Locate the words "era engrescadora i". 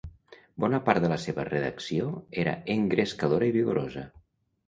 2.45-3.55